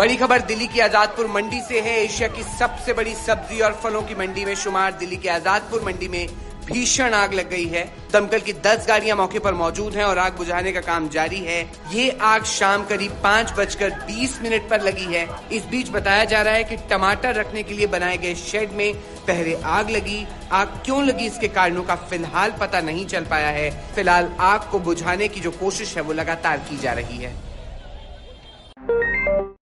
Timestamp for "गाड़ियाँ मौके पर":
8.88-9.54